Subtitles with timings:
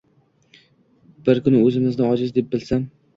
[1.27, 2.89] Bir kuni uzimni ojiz deb bilsam